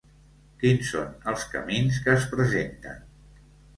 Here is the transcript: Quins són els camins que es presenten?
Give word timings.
Quins 0.61 0.87
són 0.93 1.11
els 1.33 1.45
camins 1.53 1.99
que 2.07 2.15
es 2.21 2.25
presenten? 2.33 3.05